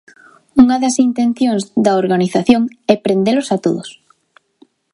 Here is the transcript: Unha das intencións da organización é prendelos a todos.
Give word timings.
Unha 0.63 0.77
das 0.83 0.95
intencións 1.07 1.63
da 1.85 1.91
organización 2.03 2.61
é 2.93 2.95
prendelos 3.05 3.47
a 3.55 3.57
todos. 3.65 3.89